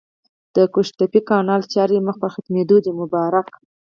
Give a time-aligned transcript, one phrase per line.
[0.55, 2.91] د قوشتېپې کانال چارې مخ پر ختمېدو دي!
[3.01, 3.47] مبارک